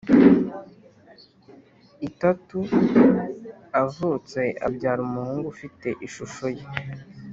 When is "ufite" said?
5.53-5.87